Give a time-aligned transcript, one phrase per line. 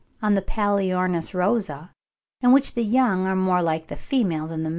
[0.21, 1.91] 260) on the Palaeornis rosa,
[2.41, 4.69] in which the young are more like the female than the male.